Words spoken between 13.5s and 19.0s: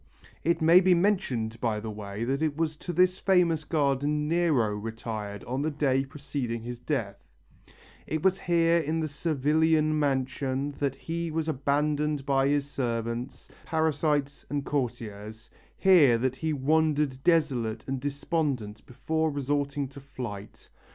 parasites and courtiers, here that he wandered desolate and despondent